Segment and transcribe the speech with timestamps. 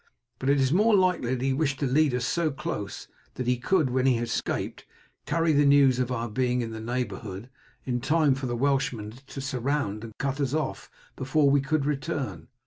[0.39, 3.57] But it is more likely that he wished to lead us so close that he
[3.57, 4.87] could, when he escaped,
[5.27, 7.51] carry the news of our being in the neighbourhood,
[7.85, 12.47] in time for the Welshmen to surround and cut us off before we could return.